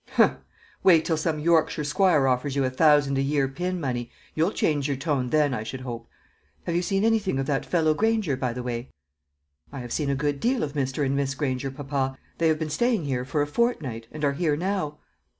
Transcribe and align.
"Humph! 0.13 0.39
Wait 0.81 1.05
till 1.05 1.15
some 1.15 1.37
Yorkshire 1.37 1.83
squire 1.83 2.25
offers 2.27 2.55
you 2.55 2.65
a 2.65 2.71
thousand 2.71 3.19
a 3.19 3.21
year 3.21 3.47
pin 3.47 3.79
money; 3.79 4.09
you'll 4.33 4.49
change 4.49 4.87
your 4.87 4.97
tone 4.97 5.29
then, 5.29 5.53
I 5.53 5.61
should 5.61 5.81
hope. 5.81 6.07
Have 6.65 6.75
you 6.75 6.81
seen 6.81 7.03
anything 7.03 7.37
of 7.37 7.45
that 7.45 7.67
fellow 7.67 7.93
Granger, 7.93 8.35
by 8.35 8.51
the 8.53 8.63
way?" 8.63 8.89
"I 9.71 9.81
have 9.81 9.93
seen 9.93 10.09
a 10.09 10.15
good 10.15 10.39
deal 10.39 10.63
of 10.63 10.73
Mr. 10.73 11.05
and 11.05 11.15
Miss 11.15 11.35
Granger, 11.35 11.69
papa. 11.69 12.17
They 12.39 12.47
have 12.47 12.57
been 12.57 12.71
staying 12.71 13.05
here 13.05 13.23
for 13.25 13.43
a 13.43 13.45
fortnight, 13.45 14.07
and 14.11 14.25
are 14.25 14.33
here 14.33 14.55
now." 14.55 14.97